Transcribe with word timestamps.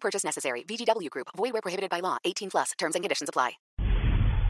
Purchase 0.00 0.24
necessary. 0.24 0.64
VGW 0.64 1.10
Group. 1.10 1.28
Void 1.36 1.52
where 1.52 1.62
prohibited 1.62 1.90
by 1.90 2.00
law. 2.00 2.16
18 2.24 2.48
plus. 2.50 2.72
Terms 2.78 2.94
and 2.94 3.02
conditions 3.04 3.28
apply. 3.28 3.58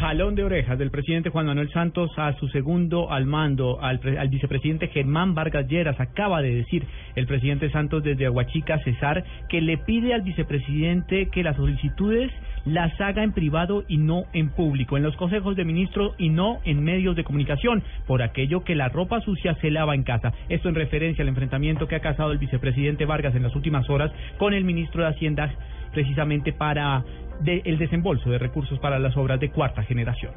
Jalón 0.00 0.34
de 0.34 0.42
orejas 0.44 0.78
del 0.78 0.90
presidente 0.90 1.28
Juan 1.28 1.44
Manuel 1.44 1.70
Santos 1.72 2.10
a 2.16 2.32
su 2.38 2.48
segundo 2.48 3.10
al 3.12 3.26
mando, 3.26 3.82
al, 3.82 4.00
pre- 4.00 4.18
al 4.18 4.30
vicepresidente 4.30 4.88
Germán 4.88 5.34
Vargas 5.34 5.66
Lleras. 5.68 6.00
Acaba 6.00 6.40
de 6.40 6.54
decir 6.54 6.86
el 7.16 7.26
presidente 7.26 7.70
Santos 7.70 8.02
desde 8.02 8.24
Aguachica, 8.24 8.78
Cesar, 8.82 9.22
que 9.50 9.60
le 9.60 9.76
pide 9.76 10.14
al 10.14 10.22
vicepresidente 10.22 11.28
que 11.30 11.42
las 11.42 11.54
solicitudes 11.56 12.32
las 12.64 12.98
haga 13.00 13.22
en 13.22 13.32
privado 13.32 13.84
y 13.88 13.96
no 13.98 14.24
en 14.32 14.50
público, 14.50 14.96
en 14.96 15.02
los 15.02 15.16
consejos 15.16 15.56
de 15.56 15.64
ministros 15.64 16.14
y 16.18 16.28
no 16.28 16.58
en 16.64 16.82
medios 16.82 17.16
de 17.16 17.24
comunicación, 17.24 17.82
por 18.06 18.22
aquello 18.22 18.64
que 18.64 18.74
la 18.74 18.88
ropa 18.88 19.20
sucia 19.20 19.54
se 19.56 19.70
lava 19.70 19.94
en 19.94 20.02
casa. 20.02 20.32
Esto 20.48 20.68
en 20.68 20.74
referencia 20.74 21.22
al 21.22 21.28
enfrentamiento 21.28 21.88
que 21.88 21.96
ha 21.96 22.00
causado 22.00 22.32
el 22.32 22.38
vicepresidente 22.38 23.04
Vargas 23.04 23.34
en 23.34 23.42
las 23.42 23.54
últimas 23.56 23.88
horas 23.88 24.12
con 24.38 24.54
el 24.54 24.64
ministro 24.64 25.02
de 25.02 25.08
Hacienda 25.10 25.50
precisamente 25.92 26.52
para 26.52 27.02
de- 27.40 27.62
el 27.64 27.78
desembolso 27.78 28.30
de 28.30 28.38
recursos 28.38 28.78
para 28.78 28.98
las 28.98 29.16
obras 29.16 29.40
de 29.40 29.50
cuarta 29.50 29.82
generación. 29.82 30.32